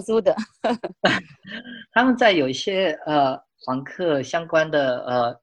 [0.00, 0.34] 租的。
[1.92, 5.40] 他们在有一些呃房客相关的呃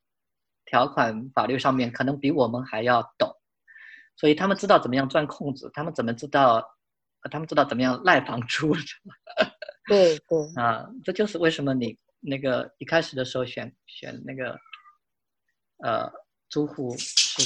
[0.66, 3.30] 条款法律上面，可能比我们还要懂，
[4.16, 6.64] 所以他们知道怎么样钻空子，他们怎么知道，
[7.32, 8.74] 他们知道怎么样赖房租。
[9.88, 14.58] 对对啊，这就是为什么你那个一开始的时候选选那个
[15.84, 16.10] 呃
[16.50, 17.44] 租户是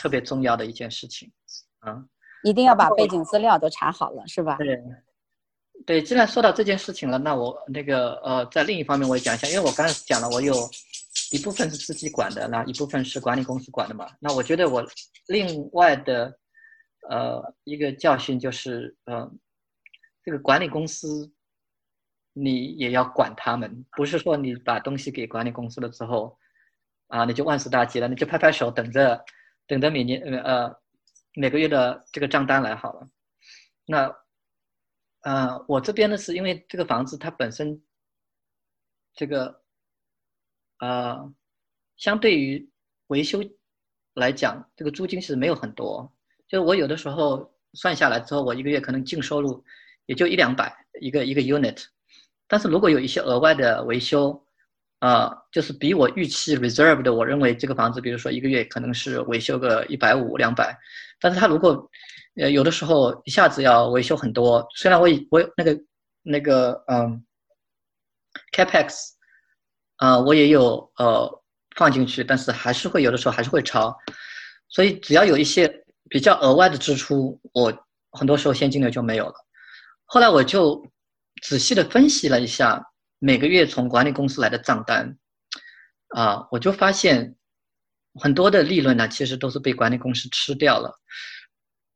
[0.00, 1.30] 特别重要的一件事情
[1.80, 2.02] 啊，
[2.42, 4.56] 一定要把背景资料都查好了，是吧？
[4.56, 4.82] 对。
[5.86, 10.54] 对，既然说到这件事情了，那我那个呃，在另一方面我也讲一下，因为我刚才讲了，我有
[11.30, 14.08] 一部分是自己管的，那一部分是管理公司管的嘛。
[14.18, 14.82] 那我觉得我
[15.26, 16.38] 另外的
[17.10, 19.38] 呃一个教训就是，嗯，
[20.24, 21.30] 这个管理公司
[22.32, 26.38] 你也要管他们，不是说你把东西给管理公司了之后
[27.08, 29.22] 啊，你就万事大吉了，你就拍拍手等着
[29.66, 30.74] 等着每年呃
[31.34, 33.06] 每个月的这个账单来好了，
[33.86, 34.23] 那。
[35.24, 37.82] 呃，我这边呢，是因为这个房子它本身，
[39.14, 39.62] 这个，
[40.80, 41.32] 呃，
[41.96, 42.70] 相对于
[43.06, 43.42] 维修
[44.12, 46.12] 来讲，这个租金其实没有很多。
[46.46, 49.64] 就是我有的时候算下来之后，我一个月可能净收入
[50.04, 51.86] 也就一两百一个一个 unit。
[52.46, 54.44] 但是如果有一些额外的维修，
[54.98, 60.78] 啊，就是比我预期 reserve 的，我认为这个房子，比如说一个月可能是维修个一百五两百，
[61.18, 61.90] 但是它如果
[62.36, 65.80] 呃，有的时候一下子要维修很多，虽然我我那个
[66.22, 67.24] 那个嗯
[68.52, 69.10] ，capex，
[69.96, 71.42] 啊，我也有呃
[71.76, 73.96] 放进去，但是还是会有的时候还是会超，
[74.68, 77.72] 所以只要有一些比较额外的支出，我
[78.10, 79.34] 很多时候现金流就没有了。
[80.06, 80.84] 后来我就
[81.42, 82.84] 仔细的分析了一下
[83.20, 85.16] 每个月从管理公司来的账单，
[86.08, 87.36] 啊，我就发现
[88.20, 90.92] 很多的利润呢，其实都是被管理公司吃掉了。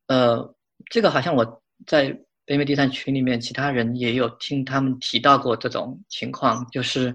[0.08, 0.54] 呃，
[0.90, 7.14] 这个好像我在北美地产群里面，其他人也有听他们提到过这种情况，就是，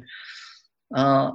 [0.89, 1.27] 呃，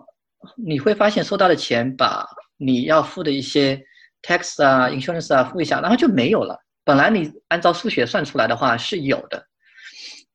[0.56, 2.24] 你会发现收到的钱把
[2.56, 3.76] 你要付的一些
[4.22, 6.56] tax 啊、insurance 啊付一下，然后就没有了。
[6.84, 9.44] 本来你按照数学算出来的话是有的，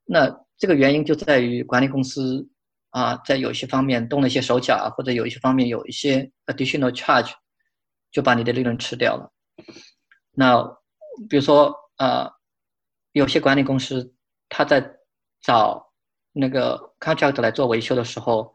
[0.04, 2.46] 那这个原因就在于管理公司
[2.90, 7.32] 啊，在有些方面动了一些手脚，或者有一些方面有一些 additional charge，
[8.12, 9.32] 就把你的利润吃掉了。
[10.34, 10.83] 那。
[11.30, 12.32] 比如说，呃，
[13.12, 14.14] 有些管理公司
[14.50, 14.98] 他在
[15.42, 15.94] 找
[16.32, 18.54] 那个 contract 来做维修的时候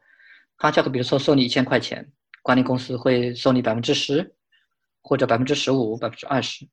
[0.58, 4.34] ，contract 比如说收你一千块钱，管理公司会收你百分之十，
[5.02, 6.68] 或者百分之十五、百分之二十，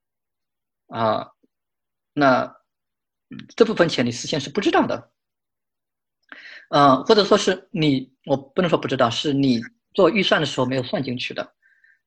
[0.88, 1.32] 啊，
[2.14, 2.56] 那
[3.56, 5.12] 这部分钱你事先是不知道的，
[6.70, 9.62] 呃，或者说是你，我不能说不知道，是你
[9.94, 11.54] 做预算的时候没有算进去的。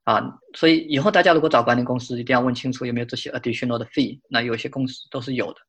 [0.09, 0.23] 啊，
[0.55, 4.19] 所以以后大家如果找管理公司，一定要问清楚有没有这些 additional 的 fee。
[4.31, 5.61] 那有些公司都是有的。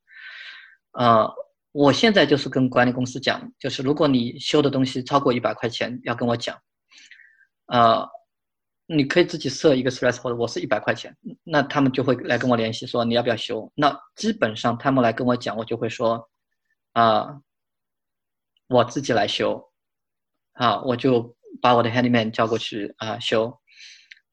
[0.93, 1.29] 呃，
[1.73, 6.57] 我现在就是跟管理公司讲，就是如果你修的东西超过一百块钱，要跟我讲。
[7.65, 8.07] 呃，
[8.85, 11.13] 你可以自己设一个 threshold，我是一百块钱，
[11.43, 13.69] 那他们就会来跟我联系说你要不要修。
[13.75, 16.29] 那基本上他们来跟我讲，我就会说，
[16.93, 17.41] 啊，
[18.69, 19.69] 我自己来修。
[20.53, 23.59] 啊，我就把我的 handyman 叫过去啊修。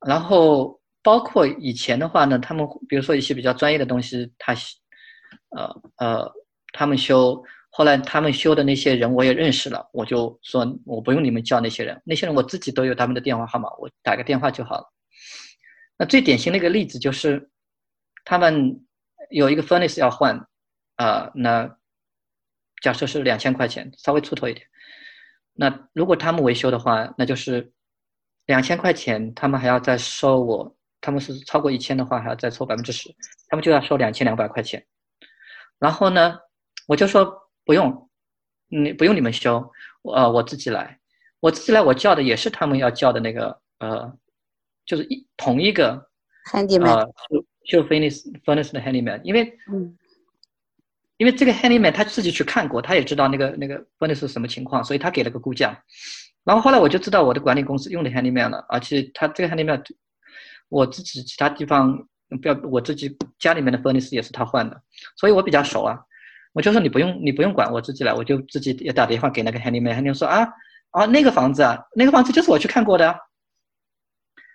[0.05, 4.55] 然后包括以前的话呢，他们比如说一些比较专业的东西，他，
[5.51, 6.33] 呃呃，
[6.73, 14.85] 他们修，后来他们修的那些人我也认识了，我就说我不用你们叫那些人，那些人我自己都有他们的电话号码，我打个电话就好了。
[15.97, 17.49] 那最典型的一个例子就是，
[18.25, 18.85] 他们
[19.31, 20.47] 有一个 furnace 要换，
[20.97, 21.77] 啊，那
[22.83, 24.67] 假设是两千块钱，稍微出头一点，
[25.55, 27.73] 那如果他们维修的话，那就是。
[28.47, 33.15] 两千块钱，他们还要再收我，他们是超过一千的话，还要再抽百分之十，
[33.49, 34.85] 他们就要收两千两百块钱。
[35.79, 36.39] 然后呢，
[36.87, 38.09] 我就说不用，
[38.69, 39.71] 你不用你们修，
[40.03, 40.99] 呃，我自己来，
[41.41, 44.17] 我自己来，我叫的也是他们要叫的那个，呃，
[44.85, 46.09] 就是一同一个
[46.51, 47.11] handyman，
[47.67, 49.59] 就 furnace furnace 的 handyman，因为，
[51.17, 55.83] 因为这个 handyman 他自己去看过，他也知道那个那个 furnace 是什么情况，所以他给了个估价。
[56.47, 59.83] 然后后来我就知道我的管理公司用的 handyman 了，而且他这个 handyman，
[60.69, 61.99] 我自己其他地方
[62.41, 64.81] 不要，我自己家里面的 furnace 也是他换的，
[65.17, 65.99] 所以我比较熟啊。
[66.53, 70.47] 我就说你不用你不用管，我自己来，我就自己也打电话给那个 handyman，handyman 说啊
[70.93, 73.13] 啊那个房子啊，那个房子就是我去看过的，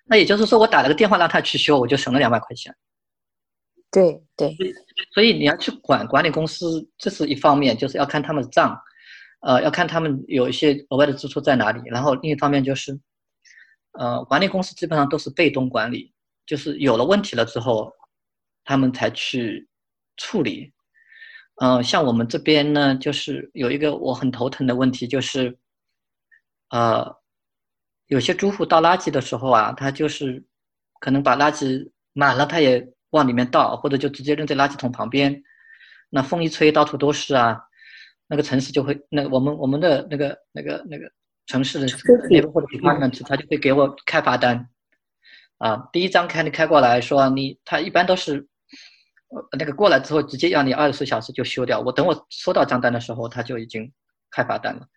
[0.06, 2.74] 那也就是说我打了个电话让他去修，我就省了两百块钱。
[3.92, 4.56] 对对，
[5.14, 8.82] 所以你要去管管理公司，这是一方面，就是要看他们的账。
[9.42, 13.00] 呃，要看他们有一些额外的支出在哪里，然后另一方面就是，
[13.94, 16.14] 呃，管理公司基本上都是被动管理，
[16.46, 17.92] 就是有了问题了之后，
[18.64, 19.68] 他们才去
[20.18, 20.72] 处理。
[21.56, 25.58] 嗯，像我们这边呢，就是有一个我很头疼的问题，就是，
[26.70, 27.16] 呃，
[28.08, 30.44] 有些住户倒垃圾的时候啊，他就是
[31.00, 35.44] 可能把垃圾满了，他也往里面倒，或者就直接扔在垃圾桶旁边。
[36.10, 37.62] 那风一吹，到处都是啊，
[38.31, 41.12] 那个城市就会，那我们我们的那个那个那个
[41.48, 41.86] 城市的
[42.30, 44.69] 那个或者其他城市，他就会给我开罚单。
[45.57, 48.48] 啊，第一张开你开过来说你，他一般都是，
[49.28, 51.81] 呃，那个过来之后直接要你二十四小时就修掉。
[51.81, 53.92] 我等我收到账单的时候，他就已经
[54.30, 54.88] 开罚单了。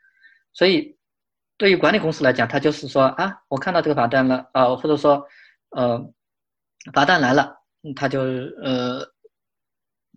[0.53, 0.97] 所以，
[1.59, 5.27] 对于管理公司来讲，他就是说啊，我看到这个罚单了啊，或者说，
[5.71, 6.01] 呃，
[6.93, 7.57] 罚单来了，
[7.97, 8.21] 他就
[8.63, 9.05] 呃，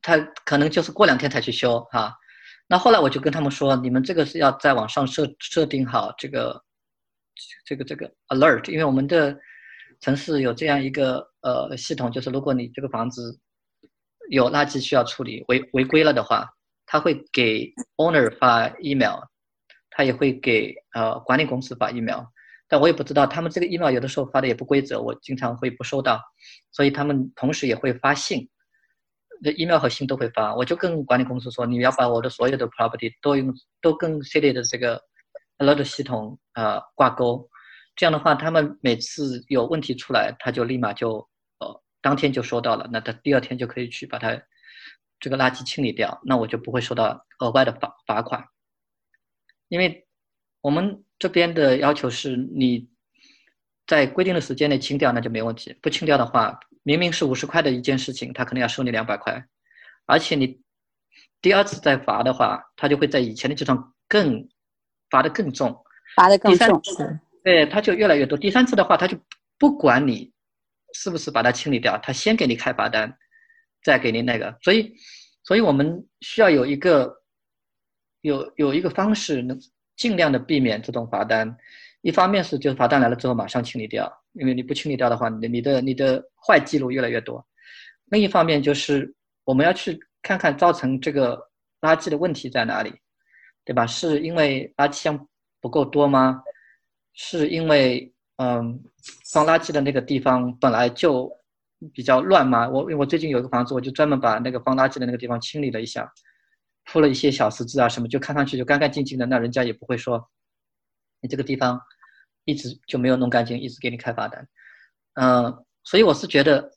[0.04, 0.16] 他
[0.46, 2.14] 可能就是过两天才去修啊。
[2.68, 6.62] 那后来我就跟他们说，你们这个是要在网上设设定好这个
[7.66, 9.38] 这个这个 alert，因为我们的。
[10.00, 13.36] 城市有这样一个呃系统，就是如果你这个房子
[14.30, 16.48] 有垃圾需要处理，违违规了的话，
[16.86, 19.20] 他会给 owner 发 email，
[19.90, 22.22] 他也会给呃管理公司发 email，
[22.68, 26.22] 但我也不知道他们这个 email 有的时候发的也不规则，我经常会不收到，
[26.72, 28.48] 所以他们同时也会发信，
[29.42, 35.02] 那 email 和信都会发，我就跟管理公司说，你要把我的所有的 property 都用都跟 city 的这个
[35.58, 37.50] alert 系统呃挂钩。
[37.96, 41.28] 这样的话，他们每次有问题出来，他就立马就
[41.60, 44.40] 呃当天就收到了，那他第二天就可以去把它
[45.20, 48.44] 这个垃圾清理掉，那我就不会收到额外的罚罚款。
[49.68, 50.08] 因为
[50.62, 52.88] 我们这边的要求是，你
[53.88, 59.46] 在规定的时间内清掉那就没问题，不清掉的话，明明是五十块的一件事情，他可能要收你两百块，
[60.06, 60.62] 而且你
[61.42, 64.48] 第二次再罚的话，他就会在以前的基础上更
[65.10, 65.84] 罚的更重，
[66.16, 66.82] 罚的更重。
[67.44, 68.38] 对，他就越来越多。
[68.38, 69.18] 第三次的话，他就
[69.58, 70.32] 不管你
[70.94, 73.18] 是不是把它清理掉，他先给你开罚单，
[73.84, 74.58] 再给你那个。
[74.62, 74.96] 所以，
[75.44, 77.22] 所以我们需要有一个
[78.22, 79.60] 有有一个方式，能
[79.98, 81.58] 尽量的避免这种罚单。
[82.08, 87.46] 一方面是就是罚单来了之后马上清理掉，因为你不清理掉的话，你的你的你的坏记录越来越多。
[88.06, 89.14] 另一方面就是
[89.44, 91.38] 我们要去看看造成这个
[91.82, 92.94] 垃圾的问题在哪里，
[93.66, 93.86] 对吧？
[93.86, 95.28] 是因为垃圾箱
[95.60, 96.42] 不够多吗？
[97.14, 98.82] 是因为，嗯，
[99.34, 101.30] 放垃圾的那个地方本来就
[101.94, 102.70] 比较乱吗。
[102.70, 106.10] 我我最近有一个房子，我就专门把那个放垃圾的那个地方清理了一下，
[106.86, 110.26] 铺了一些小石子啊什么，就看上去就干干净净的，那人家也不会说
[111.20, 111.82] 你这个地方
[112.48, 114.48] 一直就没有弄干净，一直给你开罚单。
[115.14, 115.54] 嗯，
[115.84, 116.72] 所以我是觉得，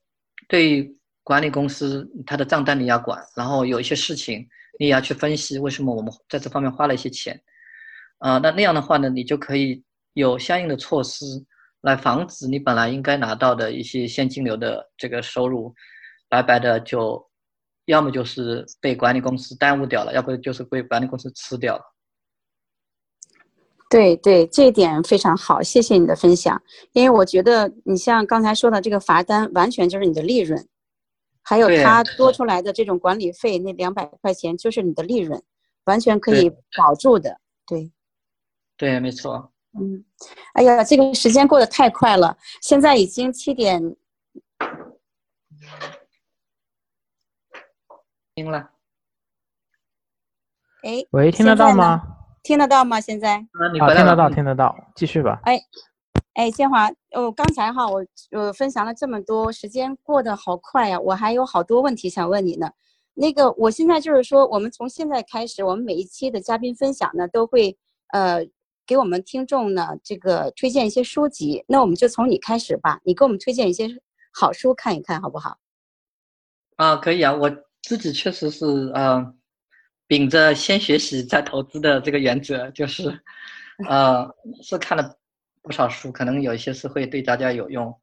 [0.46, 4.46] 对管理公司他的账单你要管，然后有一些事情
[4.78, 7.40] 你也要去分析为什么我们在这方面花了一些钱。
[8.19, 9.82] 啊，那那样的话呢，你就可以。
[10.14, 11.25] 有相应的措施
[11.82, 15.73] 来防止你本来应该拿到的一些现金流的这个收入，
[16.28, 17.25] 白白的就，
[17.84, 21.89] 要么就是被管理公司耽误掉了，要不就是被管理公司吃掉了。
[23.90, 26.62] 对对，这一点非常好，谢谢你的分享。
[26.92, 30.64] 因为我觉得你像刚才说的这个罚单，完全就是你的利润，
[31.42, 35.42] 还有他多出来的这种管理费，那两百块钱就是你的利润，
[35.87, 36.48] 完全可以
[36.78, 37.40] 保住的。
[37.66, 37.90] 对，
[38.76, 39.52] 对，没错。
[39.72, 40.04] 嗯，
[40.54, 43.96] 哎呀，这个时间过得太快了，现在已经七点。
[48.37, 48.70] 听了。
[50.84, 52.09] 哎，喂，听得到吗？
[52.42, 53.00] 听得到吗？
[53.00, 53.37] 现在？
[53.37, 55.40] 啊，听得到，听得到，继续吧。
[55.44, 55.61] 哎，
[56.35, 62.70] 哎，建华，哦，刚才哈，我我分享了这么多，时间过得好快呀，我还有好多问题想问你呢。
[63.14, 67.76] 那个，我现在就是说，我们从现在开始，我们每一期的嘉宾分享呢，都会
[68.12, 68.47] 呃。
[68.87, 72.99] 给我们听众呢，这个推荐一些书籍，那我们就从你开始吧。
[73.04, 73.88] 你给我们推荐一些
[74.32, 75.59] 好书看一看，好不好？
[76.75, 77.32] 啊，可以啊。
[77.32, 77.49] 我
[77.82, 79.32] 自己确实是呃，
[80.11, 83.05] 秉着先学习再投资的这个原则，就是
[83.88, 84.29] 呃，
[84.61, 85.17] 是看了
[85.62, 87.95] 不少书，可能有一些是会对大家有用。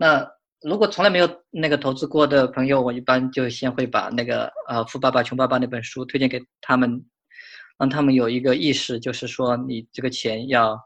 [0.00, 0.28] 那
[0.60, 7.04] 如果从来没有那个投资过的朋友，我一般就先会把那个呃《富爸爸穷爸爸》那本书推荐给他们。
[7.78, 10.78] 让他们有一个意识，就是说，你这个钱要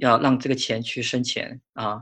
[0.00, 2.00] 要让这个钱去生钱啊，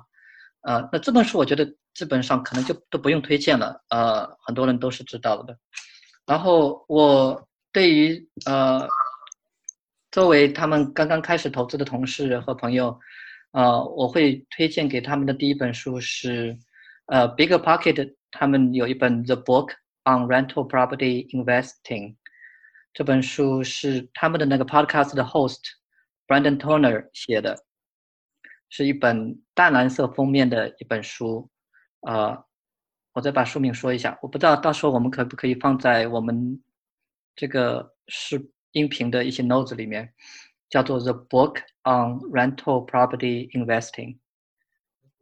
[0.63, 5.59] 呃，那这本书我觉得基本上可能就都不用推荐了，呃，很多人都是知道的。
[6.25, 8.89] 然后我对于呃，
[10.11, 12.99] 作为他们刚刚开始投资的同事和朋友，
[13.51, 16.59] 呃，我会推荐给他们的第一本书是
[17.09, 19.73] 呃，Big Pocket，他们有一本 The Book
[20.05, 22.17] on Rental Property Investing。
[22.95, 25.61] 这本书是他们的那个 podcast 的 host
[26.27, 27.63] Brandon Turner 写的，
[28.71, 31.51] 是一本淡蓝色封面的一本书。
[32.09, 32.43] 呃，
[33.13, 36.59] 我再把书名说一下，我不知道到时候我们可不可以放在我们
[37.37, 40.13] 这个是音频的一些 notes 里面，
[40.71, 44.19] 叫做 The Book on Rental Property Investing。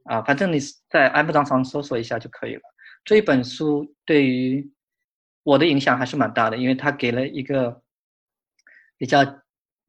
[0.04, 2.62] 啊，反正你在 Amazon 上搜索一下就可以了。
[3.04, 4.70] 这一本书对于
[5.42, 7.82] 我的影响还是蛮大的，因为它给了一个
[8.96, 9.24] 比较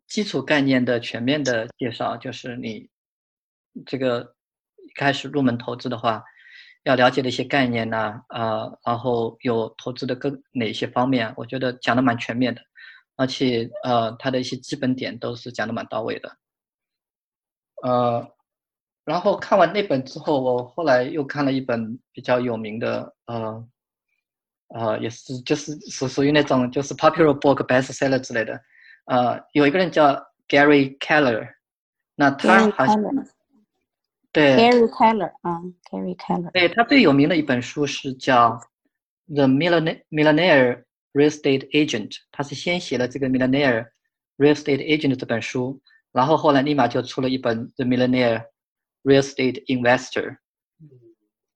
[0.07, 2.89] 基础概念的全面的介绍，就是你
[3.85, 4.35] 这个
[4.77, 6.23] 一开始入门投资的话，
[6.85, 12.61] 要了解的一些概念呐，啊，然后有投资的各哪些方面，我觉得讲的蛮全面的，
[13.17, 16.37] 而且呃，它的一些基本点都是讲的蛮到位的，
[17.83, 18.31] 呃。
[19.05, 23.67] 然后看完那本之后，我后来又看了一本比较有名的，呃，
[24.69, 28.59] 呃，也是就是属属于那种就是 popular book bestseller 之类的，
[29.05, 30.15] 呃，有一个人叫
[30.47, 31.47] Gary Keller，
[32.15, 32.97] 那他好像
[34.35, 38.59] 对 Gary Keller 啊，Gary Keller，对他最有名的一本书是叫
[39.33, 43.87] The Millionaire Millionaire Real Estate Agent，他是先写了这个 Millionaire
[44.37, 48.45] Real Estate Agent 这本书，然后后来立马就出了一本 The Millionaire。
[49.07, 50.39] Real estate investor，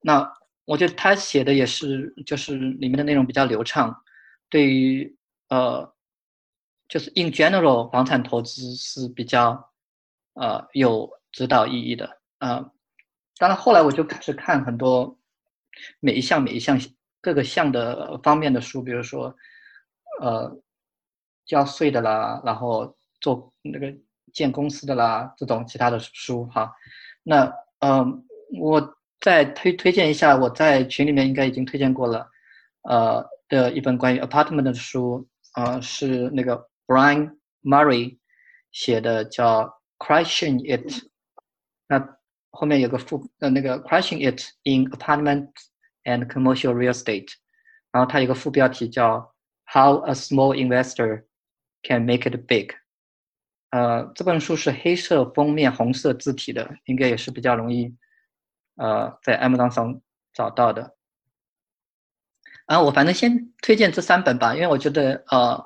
[0.01, 0.31] 那
[0.65, 4.03] 我觉得他写的也是，就是里面的内容比较流畅，
[4.51, 5.17] 对于
[5.47, 5.91] 呃，
[6.87, 9.71] 就是 in general 房产投资是比较
[10.35, 12.71] 呃有指导意义的啊。
[13.37, 15.17] 当然后来我就开始看很多
[16.01, 16.77] 每一项每一项
[17.21, 19.33] 各个项的方面的书，比如说
[20.21, 20.59] 呃
[21.45, 23.93] 交税的啦，然后做那个
[24.33, 26.73] 建公司的啦，这种其他的书哈。
[27.23, 28.25] 那嗯，
[28.59, 32.29] 我再推推荐一下，我在群里面应该已经推荐过了，
[32.83, 38.17] 呃的一本关于 apartment 的书，呃是那个 Brian Murray
[38.71, 41.05] 写的，叫 Crushing It。
[41.87, 42.18] 那
[42.50, 45.48] 后面有个副呃那个 Crushing It in Apartment
[46.04, 47.32] and Commercial Real Estate，
[47.90, 49.34] 然后它有个副标题叫
[49.66, 51.24] How a Small Investor
[51.82, 52.74] Can Make It Big。
[53.70, 57.92] 呃，这本书是黑色封面、红色字体的，应该也是比较容易，
[58.76, 60.00] 呃，在 Amazon 上
[60.32, 60.94] 找到的。
[62.66, 65.64] 啊，我反正先推荐这三本吧，因为我觉得，呃，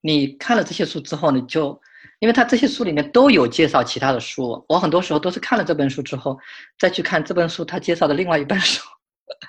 [0.00, 1.78] 你看了这些书之后，你就，
[2.23, 6.39] 因为他这些书里面都有介绍其他的书，我很多时候都是看了这本书之后，
[6.79, 8.81] 再去看这本书他介绍的另外一本书。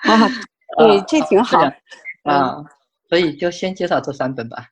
[0.01, 0.27] 啊，
[0.77, 1.57] 对，这挺好。
[2.23, 2.57] 啊，
[3.07, 4.71] 所以就先介绍这三本吧。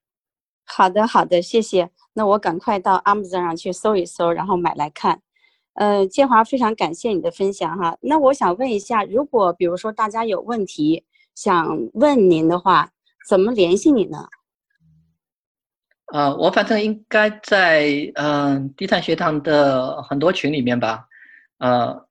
[0.65, 1.89] 好的，好的，谢谢。
[2.11, 5.21] 那我赶快到 Amazon 上去搜一搜，然后买来看。
[5.75, 7.97] 呃，建华非常感谢你的分享哈。
[8.01, 11.05] 那我想问一下，如果比如说大家有问题
[11.35, 12.89] 想问您的话，
[13.29, 14.27] 怎么联系你呢？
[16.13, 21.07] 呃，我反正应该在嗯地产学堂的很多群里面吧。
[21.57, 22.05] 呃，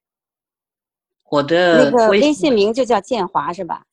[1.30, 3.86] 我的那个微信名就叫建华是吧？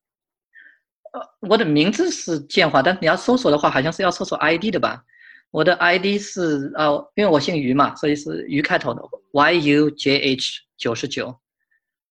[1.13, 5.05] 呃，我的名字是建华，但是你要搜索的话，好像是要搜索 ID 的吧？
[5.51, 11.39] 我的 ID 是呃，因为我姓于嘛，所以是于开头的 YUJH 九十九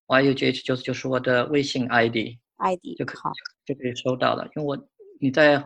[0.06, 3.32] ，YUJH 九十九是我的微信 ID，ID 就可好
[3.66, 4.44] 就可以收到了。
[4.54, 4.88] 因为我
[5.20, 5.64] 你在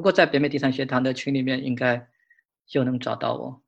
[0.00, 2.08] 如果在北美地产学堂的群里面，应该
[2.66, 3.62] 就能找到我。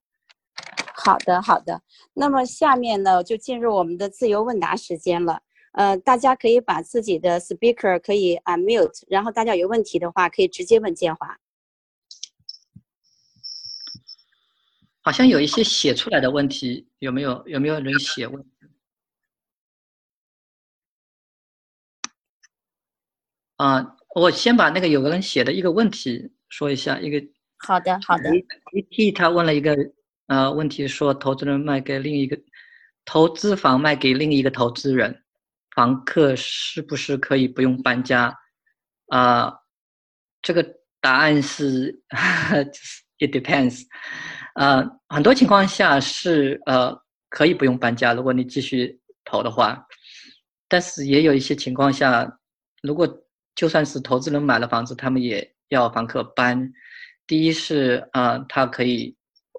[0.95, 1.83] 好的，好的。
[2.15, 5.43] 那么下面呢，就进入我们的自由问答时间了。
[5.73, 11.39] 呃，大家可以把自己的 speaker 可以 unmute，然后大家有问题的话，可以直接问建华。
[15.03, 18.43] 好像有一些写出来的问题，有没有有没有人写问？
[23.57, 26.99] 啊，我先把那个有个人写的一个问题说一下。
[27.01, 27.23] 一个
[27.59, 28.37] 好的好的。
[28.73, 29.77] 一 T 他问了一个
[30.27, 32.39] 呃问题，说投资人卖给另一个
[33.05, 35.23] 投资房卖给另一个投资人，
[35.75, 38.37] 房客是不是可以不用搬家？
[39.09, 39.53] 啊，
[40.43, 40.63] 这个
[41.01, 42.03] 答案是
[43.19, 43.85] It depends。
[44.55, 46.95] 呃，很多情况下是呃
[47.31, 49.87] 可以不用搬家，如果你继续投的话。
[50.69, 52.39] 但是也有一些情况下，
[52.83, 53.07] 如果
[53.55, 56.73] 就算是投资人买了房子，他们也要房客搬。
[57.27, 59.17] 第一是啊，他可以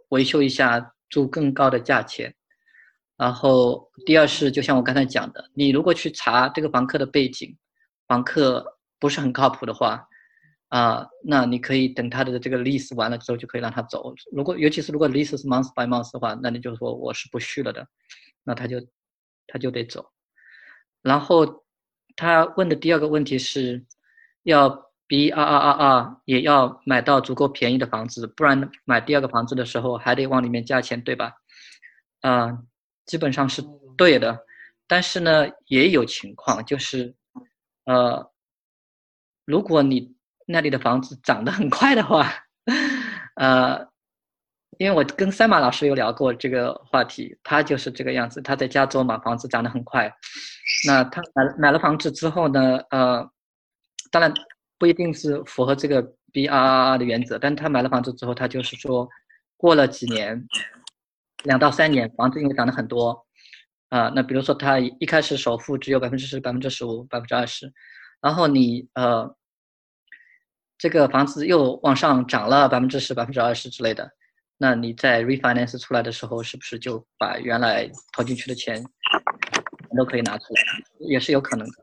[0.10, 2.34] 维修一下，租更高的价钱。
[3.18, 7.56] 然后第二是，就像我刚才讲的，你如果去查这个房客的背景，
[8.08, 10.08] 房客不是很靠谱的话。
[10.70, 14.12] 啊，那你可以等他的这个 lease 完了之后就可以让他走。
[14.32, 17.88] 如果尤其是如果 lease 是 month by month 的话，那你就说我是不续了的，
[18.44, 18.82] 那他就
[19.46, 20.04] 他就得走。
[21.04, 21.63] 然后
[22.16, 23.84] 他问的第二个问题是，
[24.44, 31.34] 要 B 二二二二也要买到足够便宜的房子，不然买第二个房子的时候还得往里面加钱，对吧？
[32.22, 32.58] 啊，
[33.06, 33.64] 基本上是
[33.98, 34.46] 对的。
[34.88, 37.16] 但是呢，也有情况就是，
[37.86, 38.32] 呃，
[39.46, 40.16] 如果你
[40.46, 42.32] 那里的房子涨得很快的话，
[43.36, 43.88] 呃，
[44.80, 48.42] 因为我跟赛马老师有聊过这个话题，他就是这个样子。
[48.42, 50.12] 他在加州嘛，房子涨得很快。
[50.88, 53.30] 那他买买了房子之后呢，呃，
[54.12, 54.34] 当然
[54.78, 59.08] 不一定是符合这个 BRR 的原则，但他买了房子之后，他就是说，
[59.58, 60.48] 过了几年，
[61.44, 63.26] 两到三年，房子因为涨得很多，
[63.90, 67.72] 啊，那比如说他一开始首付只有百分之十、百分之十五、百分之二十，
[68.22, 69.36] 然后你呃。
[70.76, 74.12] 这个房子又往上涨了百分之十、百分之二十之类的，
[74.58, 78.84] 那你在 refinance 出来的时候，是不是就把原来投进去的钱
[79.98, 80.62] 都可以拿出来？
[81.00, 81.74] 也是有可能的。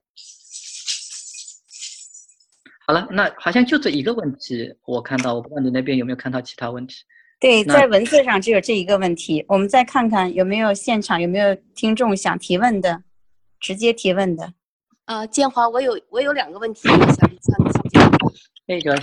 [2.87, 6.97] 好了，那好像就这一个问题，我看到，我不知道你那边有没有看到其他问题？
[7.39, 9.45] 对，在文字上只有这一个问题。
[9.49, 13.03] 我们再看看有没有现场有没有听众想提问的，
[13.61, 14.53] 直接提问的。
[15.05, 17.39] 呃，建华，我有我有两个问题想向你
[17.73, 18.11] 请教。
[18.67, 19.01] 那个，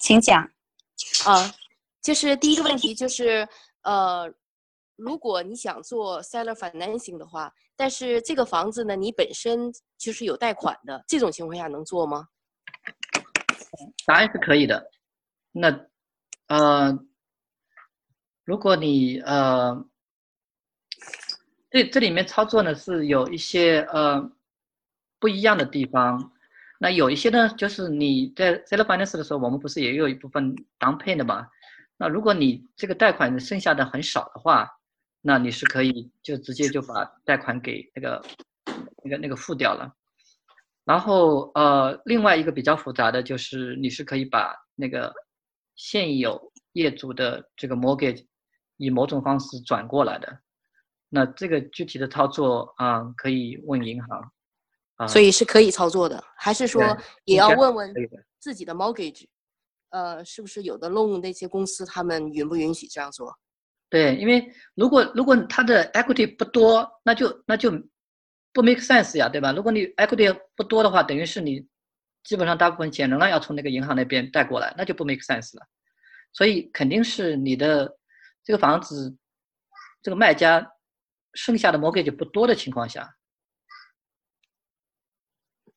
[0.00, 0.50] 请讲。
[1.26, 1.50] 啊，
[2.02, 3.48] 就是第一个问题就是，
[3.82, 4.30] 呃，
[4.96, 12.28] 如果你想做 seller financing 的话，但是这个房子呢，你本身就是有贷款的，这种情况下能做吗？
[14.06, 14.90] 答案是可以的。
[15.50, 15.86] 那，
[16.48, 16.98] 呃，
[18.44, 19.82] 如果你呃，
[21.70, 24.30] 这这里面操作呢是有一些呃
[25.18, 26.32] 不一样的地方。
[26.84, 31.48] 那有一些呢，就是你在 seller finance 的时候，我们不是也有一部分 down pay 的嘛？
[31.96, 34.68] 那如果你这个贷款剩下的很少的话，
[35.22, 38.22] 那你是可以就直接就把贷款给那个
[39.02, 39.90] 那个那个付掉了。
[40.84, 45.10] 然后呃，另外一个比较复杂的就是，你是可以把那个
[45.76, 48.26] 现有业主的这个 mortgage
[48.76, 50.38] 以某种方式转过来的。
[51.08, 54.33] 那这个具体的操作啊，可以问银行。
[55.08, 56.82] 所以是可以操作的，还是说
[57.24, 57.94] 也要问问
[58.38, 59.26] 自己的 mortgage，
[59.90, 63.36] 呃，是不是有的 loan 那些公司他们允不允许这样做？
[63.90, 67.70] 对，因为如果如果他的 equity 不多，那就那就
[68.52, 69.52] 不 make sense 呀，对吧？
[69.52, 71.66] 如果你 equity 不多的话，等于是你
[72.22, 75.66] 基本上大部分钱仍然要从那个银行那边贷过来，那就不 make sense 了。
[76.32, 77.96] 所以肯定是你的
[78.44, 79.16] 这个房子，
[80.02, 80.64] 这个卖家
[81.34, 83.12] 剩下的 mortgage 不多的情况下。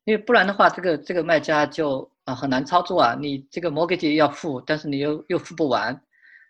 [0.07, 3.13] 因为不然的话，这个这个卖家就啊很难操作啊。
[3.19, 6.01] 你这个 mortgage 要付，但是你又又付不完，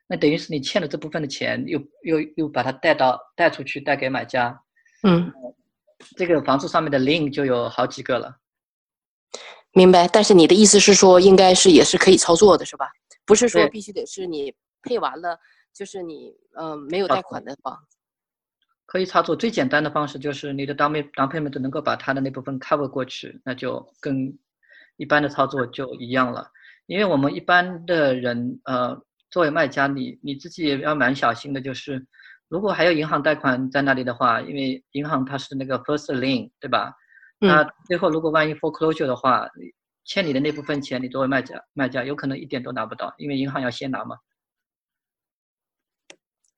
[0.06, 4.62] 那等于是你欠了这部分的钱，又又又把它贷到贷出去，贷给买家。
[5.02, 5.34] 嗯，
[6.16, 8.38] 这个房子上面的 lien 就有好几个了。
[9.72, 10.08] 明白。
[10.08, 12.92] 但是你的意思是说，应该是也是可以操作的，是吧？
[13.26, 15.36] 不是说必须得是你配完了，
[15.74, 17.97] 就是你嗯没有贷款的房子。
[18.88, 24.34] 可以操作最简单的方式就是你的 down payment 能够把它的那部分 cover 过去，那就跟
[24.96, 26.50] 一般的操作就一样了。
[26.86, 28.98] 因为我们一般的人，呃，
[29.30, 32.08] 作为卖家，你你自己也要蛮小心的，就是
[32.48, 36.94] 如果还有银行贷款在那里的话，因为银行它是那个 first lien，对吧？
[37.40, 39.50] 那最后如果万一 foreclosure 的话，
[40.06, 44.16] 欠你的那部分钱，你作为卖家卖家有可能一点都拿不到，因为银行要先拿嘛。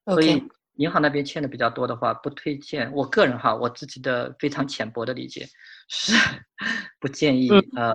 [0.06, 0.48] 所以。
[0.80, 2.89] 银行那边欠的比较多的话，不推荐。
[2.94, 5.46] 我个人哈，我自己的非常浅薄的理解
[5.89, 6.13] 是
[7.02, 7.94] 不建议呃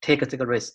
[0.00, 0.72] take 这个 risk。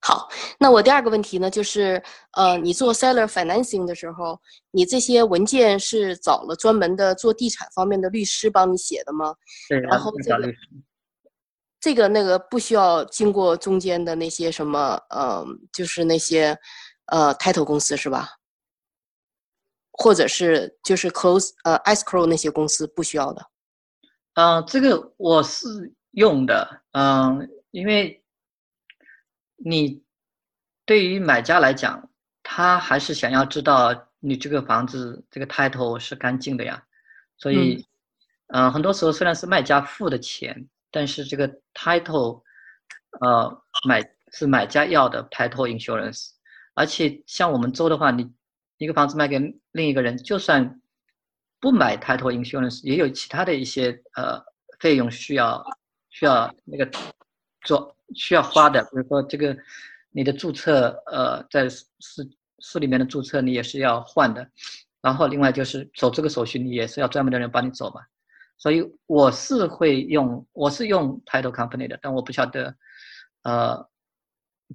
[0.00, 0.26] 好，
[0.58, 4.40] 那我第二个问题呢，就是呃，你做 seller financing 的时候，
[4.70, 9.34] 你这些文件是找了专门的做地产方面的律师帮你写的吗？
[9.68, 10.54] 对，然后这个
[11.80, 16.56] 这个那个不需要经过中间的那些什么呃，就是那些
[17.06, 18.37] 呃 title 公司是吧？
[20.00, 23.44] 或者是就是 close 呃 escrow 那些公司不需要的，
[24.34, 28.22] 嗯，这个我是用的，嗯，因为
[29.56, 30.00] 你
[30.86, 32.08] 对于买家来讲，
[32.44, 36.80] 他还是想要知道你这个房子这个 title 是干净的呀，
[37.36, 37.84] 所以，
[38.54, 42.40] 嗯，很多时候虽然是卖家付的钱，但是这个 title，
[43.20, 46.28] 呃，买是买家要的 title insurance，
[46.74, 48.32] 而且像我们州的话，你。
[48.78, 49.38] 一个房子卖给
[49.72, 50.80] 另一个人，就算
[51.60, 54.40] 不买 title insurance，也有其他的一些呃
[54.78, 55.64] 费用需要
[56.10, 56.88] 需要那个
[57.62, 59.56] 做需要花的，比如说这个
[60.10, 61.86] 你的注册呃在市
[62.60, 64.48] 市里面的注册你也是要换的，
[65.02, 68.00] 然后另外就是走这个手续你也是要专门的人帮你走嘛，
[68.56, 72.74] 所以我是会用我是用 title company 的，但我不晓得
[73.42, 73.88] 呃。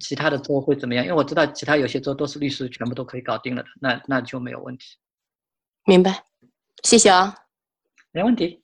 [0.00, 1.04] 其他的州会怎么样？
[1.04, 4.96] 因为我知道其他有些州都是律师全部都可以搞定了的，那那就没有问题。
[5.86, 6.24] 明白，
[6.82, 7.34] 谢谢啊，
[8.12, 8.62] 没问题。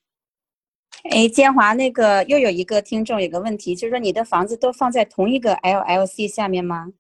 [1.11, 6.93] 哎，建华，那个又有一个听众有个问题，就是说你的房子都放在同一个 LLC 下面吗？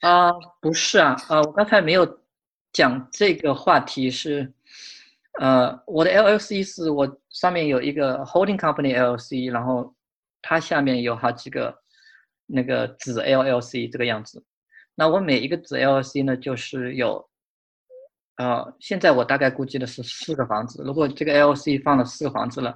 [0.00, 2.20] 啊，不是啊，啊，我刚才没有
[2.72, 4.52] 讲这个话题是，
[5.38, 9.94] 呃，我的 LLC 是我上面有一个 holding company LLC，然后
[10.42, 11.79] 它下面有好几个
[12.52, 14.44] 那个子 LLC 这个样子。
[14.94, 17.28] 那我每一个子 LLC 呢，就是有。
[18.36, 20.82] 呃，现在我大概估计的是四个房子。
[20.82, 22.74] 如果这个 LLC 放了四个房子了，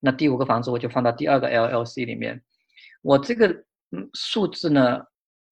[0.00, 2.42] 那第五个房子我就放到第二个 LLC 里面。
[3.02, 3.54] 我这个
[4.14, 5.00] 数字呢，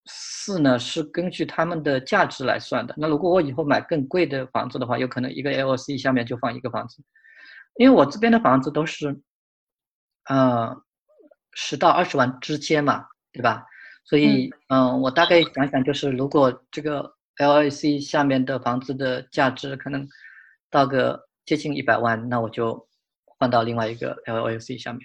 [0.07, 2.93] 四呢是根据他们的价值来算的。
[2.99, 7.01] 那如果我以后买更贵的房子的话，有可能一个 LLC 下面就放一个房子，
[7.77, 9.17] 因为我这边的房子都是，
[10.25, 10.77] 呃，
[11.53, 13.67] 十到二十万之间嘛，对吧？
[14.05, 17.13] 所以嗯，我大概想想，就是如果这个。
[17.37, 20.07] LLC 下面的房子的价值可能
[20.71, 22.87] 到个接近一百万，那我就
[23.25, 25.01] 换到另外一个 LLC 下面。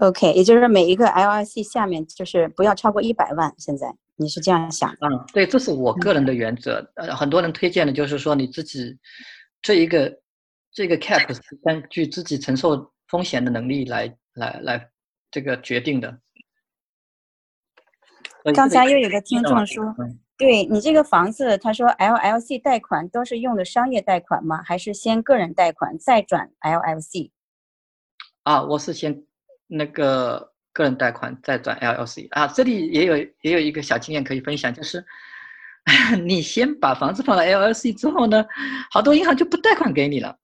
[0.00, 3.54] OK，也就是每一个 LLC 下面就是不要超过一百万。
[3.58, 4.90] 现在你是这样想？
[5.00, 6.84] 嗯，对，这是我个人的原则。
[6.96, 8.98] 呃，很多人推荐的就是说你自己
[9.62, 10.12] 这一个
[10.72, 14.90] 这个 cap 是根据自己承受风险的能力来来来
[15.30, 16.18] 这个决定的。
[18.54, 19.94] 刚才又有个听众说。
[20.36, 24.62] 对你这个房子，他说 LLC 贷款都是用的商业贷款吗？
[24.62, 27.32] 还是先个人贷款再转 LLC？
[28.44, 29.24] 啊，我是先
[29.66, 32.46] 那个个人贷款再转 LLC 啊。
[32.46, 35.04] 这里也有也有一个小经验可以分享，就是
[36.24, 38.46] 你先把房子放到 LLC 之后呢，
[38.92, 40.38] 好多银行就不贷款给你了。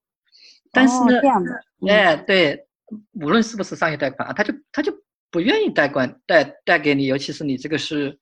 [0.73, 2.67] 但是呢，这样的，哎，对，
[3.13, 4.93] 无论是不是商业贷款啊，他就他就
[5.35, 8.17] 不愿意贷款贷贷给你，尤其是你这个是。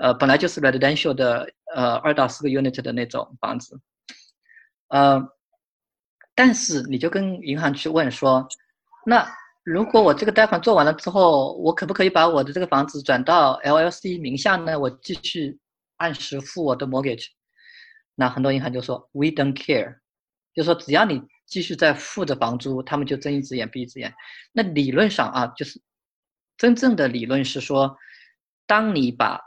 [0.00, 1.44] 呃，本来就是 residential 的，
[1.74, 3.76] 呃，二到四个 unit 的那种房子，
[4.90, 5.20] 呃，
[6.36, 8.46] 但是你就跟银行去问说，
[9.04, 9.28] 那
[9.64, 14.78] 如果我这个贷款做完了之后，我可不可以把我的这个房子转到 LLC 名下呢？
[14.78, 15.58] 我继续
[15.96, 17.26] 按时付我的 mortgage？
[18.14, 19.96] 那很多银行就说 we don't care，
[20.54, 24.14] 就说只要你继续在付着房租，他们就睁一只眼闭一只眼。
[24.52, 25.80] 那理论上啊，就是
[26.58, 27.96] 真正的理论是说，
[28.66, 29.40] 当你把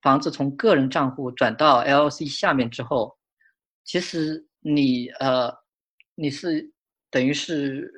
[0.00, 3.18] 房子从个人账户转到 LLC 下面之后，
[3.84, 5.52] 其实你呃
[6.14, 6.72] 你是
[7.10, 7.92] 等于是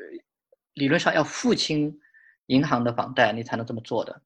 [0.72, 2.00] 理论上要付清
[2.46, 4.22] 银行的房贷，你才能这么做的。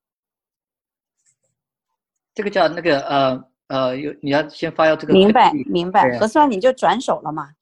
[2.33, 7.53] 这个叫那个呃呃有你要先发要这个明白明白核算你就转手了嘛。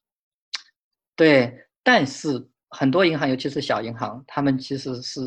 [1.16, 5.20] 对，但是很多银行尤其是小银行，他们其实是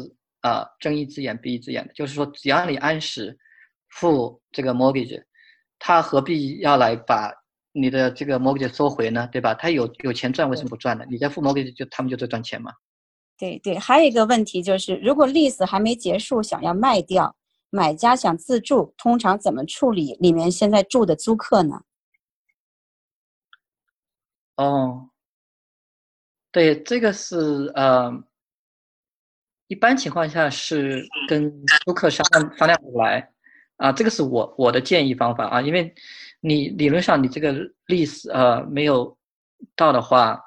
[0.44, 3.36] 啊睁一只眼闭一只眼的，就是说只要你按时。
[3.96, 5.24] 付这个 mortgage，
[5.78, 7.32] 他何必要来把
[7.74, 9.30] 你的这个 mortgage 收回呢？
[9.32, 9.54] 对吧？
[9.54, 11.06] 他有有钱赚，为什么不赚呢？
[11.12, 12.72] 你在付 mortgage 就他们就在赚钱嘛。
[13.38, 17.36] 对对，还有一个问题就是，如果 lease 还没结束，想要卖掉，
[17.70, 21.84] 买家想自住，通常怎么处理里面现在住的租客呢？
[24.56, 25.12] 哦，
[26.52, 28.12] 对，这个是呃，
[29.68, 31.52] 一般情况下是跟
[31.86, 33.30] 租客商量商量来。
[33.78, 35.94] 啊，这个是我我的建议方法啊，因为
[36.40, 37.52] 你理论上你这个
[37.88, 39.18] lease 呃没有
[39.76, 40.40] 到的话，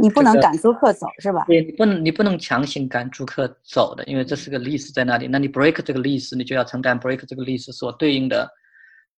[0.00, 1.44] 你不能赶租客走是吧？
[1.46, 8.50] 对，你不能你不能强行赶租客走的，因为这是个 lease 在那里，那你 break 这个 lease，，你就要承担 break 这个 lease 所对应的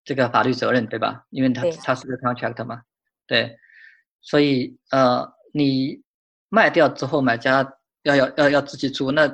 [0.05, 1.25] 这个法律责任，对吧？
[1.31, 2.83] 因为它它是个 contract 嘛，
[3.29, 3.57] 对，
[4.21, 6.03] 所以呃你
[6.49, 9.33] 卖掉之后，买家要要要要自己租，那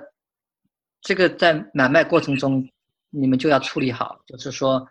[1.00, 2.68] 这个在买卖过程中。
[3.10, 4.86] 你们就要处理好，就是说，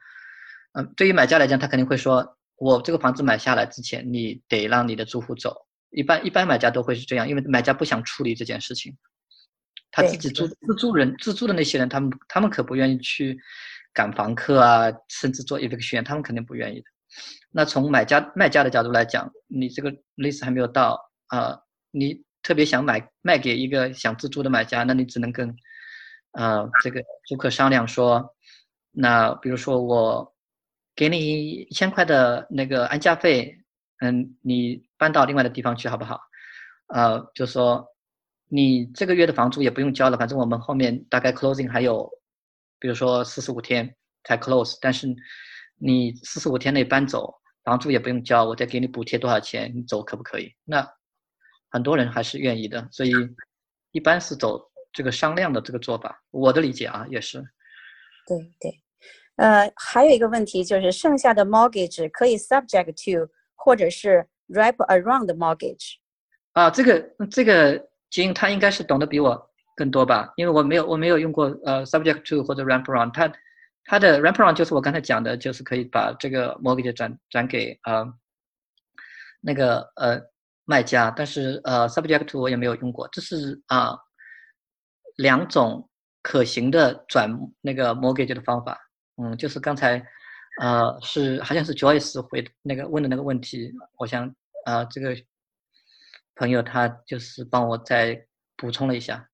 [0.72, 5.54] 嗯，对于买家来讲，他肯定会说，我这个房子买下来之前，你得让你的租户走。
[5.92, 8.98] 一般一般买家都会是这样，因为买家不想处理这件事情，
[9.92, 13.38] 他自己租自住人自住的那些人，他们他们可不愿意去
[13.94, 16.86] 赶房客啊，甚至做 eviction，他们肯定不愿意的。
[17.52, 21.60] 那从买家卖家的角度来讲，你这个 lease 还没有到啊，
[21.92, 25.56] 你特别想买卖给一个想自住的买家，那你只能跟。
[26.38, 28.36] 呃，这个租客商量说，
[28.92, 30.36] 那比如说我
[30.94, 33.58] 给你一千块的那个安家费，
[34.02, 36.20] 嗯，你搬到另外的地方去好不好？
[36.88, 37.88] 呃，就说
[38.50, 42.12] 你这个月的房租也不用交了，反正我们后面大概 closing 还有，
[42.80, 45.08] 比如说四十五天才 close，但是
[45.80, 50.54] 你四十五天内搬走，房租也不用交，我再给你补贴多少钱，你走可不可以？
[50.66, 50.86] 那
[51.76, 53.12] 很多人还是愿意的，所以
[53.92, 54.72] 一般是走。
[54.98, 57.38] 这个商量的这个做法，我的理解啊，也是。
[58.26, 58.82] 对对，
[59.36, 65.96] 呃，还有一个问题就是，剩下的 mortgage 可以 subject to 或者是 wrap around mortgage。
[66.54, 73.30] 啊，这个这个金他应该是懂得比我更多吧，因为我没有我没有用过呃 subject to 或者 wraparound，他
[73.84, 78.06] 他的 wraparound 就是我刚才讲的，就是可以把这个 mortgage 转转给呃
[79.42, 80.22] 那个呃
[80.66, 83.98] 卖家，但是呃 subject to 我也没有用过，这是啊
[85.16, 85.90] 两种
[86.22, 88.78] 可行的转那个 mortgage 的方法，
[89.16, 90.06] 嗯，就是刚才
[90.62, 95.16] 呃是好像是 Joyce 回那个问的那个问题，我想啊这个。
[96.38, 99.30] 朋友，他就是帮我再补充了一下。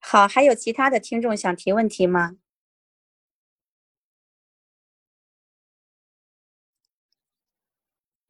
[0.00, 2.36] 好，还有其他的听众想提问题吗？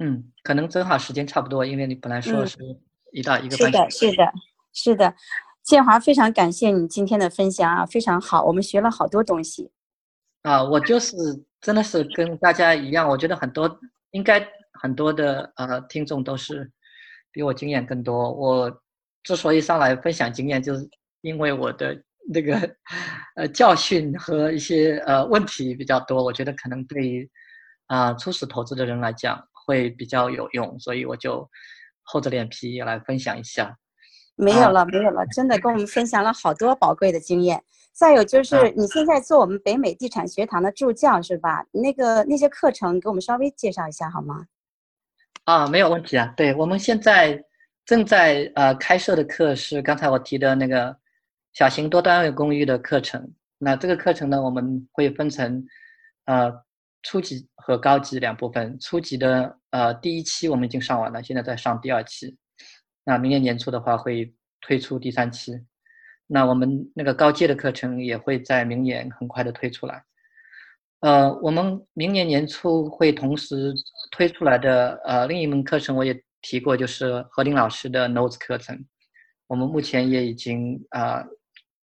[0.01, 2.59] 嗯，可能正好时间差不多，因为你本来说是
[3.13, 3.99] 一到一个半小时。
[3.99, 4.33] 是的，是的，
[4.73, 5.15] 是的。
[5.63, 9.71] 建华，非常感谢你今天的分享啊，非常好，我们学了好多东西。
[10.43, 11.17] 啊，我就是
[11.61, 13.79] 真的是跟大家一样，我觉得很多
[14.11, 14.47] 应该。
[14.81, 16.69] 很多的呃听众都是
[17.31, 18.33] 比我经验更多。
[18.33, 18.83] 我
[19.23, 22.59] 之所以上来分享经验，就是因为我的那个
[23.37, 27.31] 呃教训和一些呃问题比较多，我觉得可能对于
[27.87, 31.49] 啊初始投资的人来讲会比较有用，所以我就
[32.03, 33.77] 厚着脸皮来分享一下。
[34.35, 37.63] 没有了，没有了，真的跟我们分享了好多宝贵的经验。
[37.93, 41.63] 再有就是你现在做我们北美地产学堂的助教是吧？
[41.71, 44.47] 那个那些课程给我们稍微介绍一下好吗？
[45.45, 46.33] 啊，没有问题啊。
[46.35, 47.45] 对，我们现在
[47.85, 50.97] 正在呃开设的课是刚才我提的那个
[51.53, 53.31] 小型多单位公寓的课程。
[53.59, 55.63] 那这个课程呢，我们会分成
[56.25, 56.51] 呃
[57.03, 58.79] 初级和高级两部分。
[58.79, 62.37] 初级的呃第一期我们已经上完了，现在在上第二期。
[63.05, 65.59] 那明年年初的话会推出第三期。
[66.27, 70.03] 那我们那个高阶的课程也会在明年很快的推出来。
[71.01, 73.75] 呃，我们明年年初会同时
[74.13, 78.87] 推出来的呃另一门课程，我也提过，就是何林老师的 Notes 课程。
[79.49, 81.25] 我们目前也已经啊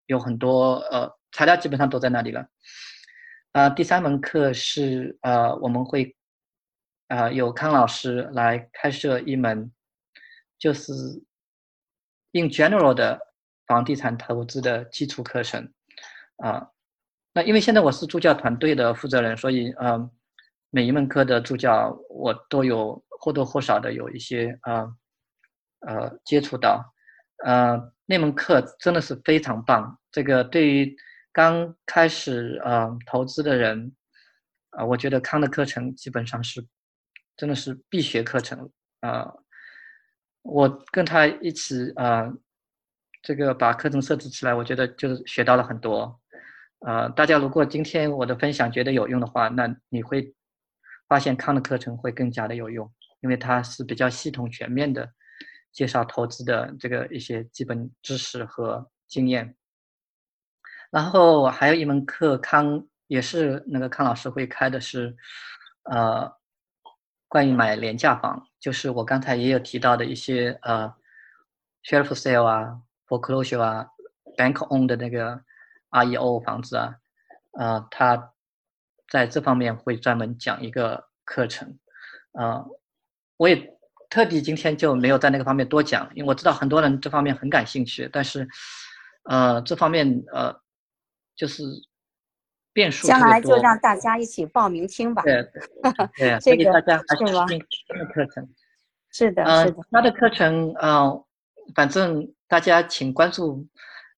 [0.07, 2.45] 有很多呃材料，基本上都在那里了。
[3.53, 6.15] 啊，第三门课是呃我们会
[7.07, 9.71] 啊有康老师来开设一门，
[10.57, 10.91] 就是
[12.31, 13.19] in general 的
[13.67, 15.71] 房地产投资的基础课程
[16.37, 16.67] 啊。
[17.35, 20.09] 那因为现在我是助教团队的负责人，所以呃，
[20.71, 24.97] 每一门课的助教我都有或多或少的有一些呃
[25.81, 26.83] 呃接触到，
[27.45, 29.99] 呃那门课真的是非常棒。
[30.11, 30.95] 这个对于
[31.33, 33.91] 刚开始呃投资的人，
[34.69, 36.65] 啊，我觉得康的课程基本上是
[37.35, 39.33] 真的是必学课程啊。
[40.43, 42.31] 我跟他一起啊，
[43.23, 46.21] 这个把课程设置起来，我觉得就是学到了很多。
[46.85, 50.35] 呃，大家如果今天我的分享觉得有用的话，那你会
[51.07, 55.09] 发现康的课程会更加的有用，因为它是比较系统全面的
[55.71, 59.55] 介绍投资的这个一些基本知识和经验。
[60.93, 65.15] 然后还有一门课，康也是那个康老师会开的是，
[65.89, 66.31] 呃，
[67.27, 70.93] 关于买廉价房，就是我刚才也有提到的一些呃
[71.83, 73.87] ，share for sale 啊，foreclosure 啊
[74.37, 75.41] ，bank owned 的那个。
[75.93, 76.95] REO 房子啊，
[77.51, 78.31] 呃，他
[79.07, 81.77] 在这方面会专门讲一个课程，
[82.31, 82.65] 呃，
[83.37, 83.77] 我也
[84.09, 88.47] 特地今天就没有在那个方面多讲，因为我知道很多人这方面很感兴趣，但是，
[89.25, 90.51] 呃，这方面呃，
[91.35, 91.63] 就是
[92.71, 95.21] 变数将来就让大家一起报名听吧。
[95.25, 95.43] 对
[96.17, 98.49] 对， 这个大家还是听他的课程。
[99.11, 99.77] 是的，是的。
[99.91, 101.25] 他的课程，呃，
[101.75, 103.67] 反正大家请关注。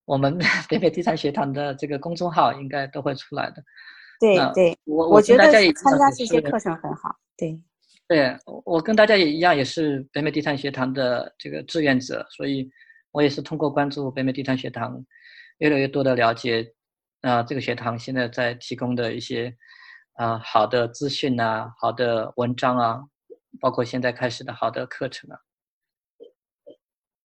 [0.06, 0.38] 我们
[0.70, 3.60] 北美地产学堂的这个公众号应该都会出来的。
[4.20, 7.12] 对对，我我觉得参加这些课程很好。
[7.36, 7.60] 对，
[8.06, 12.70] 对我跟大家也一样，也是北美地产学堂的这个志愿者，所以
[13.10, 15.04] 我也是通过关注北美地产学堂，
[15.58, 16.72] 越来越多的了解
[17.26, 19.56] 啊，这个学堂现在在提供的一些
[20.12, 23.02] 啊好的资讯啊，好的文章啊，
[23.60, 25.40] 包括现在开始的好的课程啊。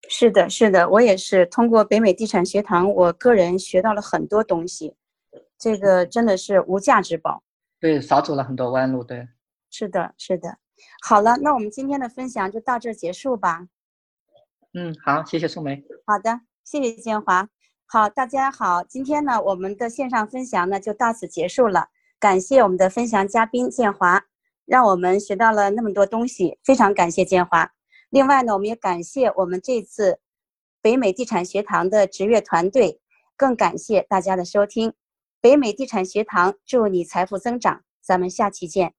[0.09, 4.95] 是的，是的，我也是通过北美地产学堂，我个人学到了很多东西，
[5.57, 7.43] 这个真的是无价之宝。
[7.79, 9.03] 对，少走了很多弯路。
[9.03, 9.27] 对，
[9.69, 10.57] 是的，是的。
[11.03, 13.67] 好了，那我们今天的分享就到这结束吧。
[14.73, 15.83] 嗯，好，谢谢宋梅。
[16.05, 17.47] 好的，谢谢建华。
[17.93, 21.89] 好，大家好，今天呢，我们的线上分享呢就到此结束了。
[22.21, 24.23] 感谢我们的分享嘉宾建华，
[24.65, 27.69] 让我们学到了那么多东西，非常感谢建华。
[28.10, 30.21] 另外呢，我们也感谢我们这次
[30.82, 33.01] 北美地产学堂的职业团队，
[33.36, 34.93] 更感谢大家的收听。
[35.41, 38.93] 北美地产学堂祝你财富增长，咱们下期见。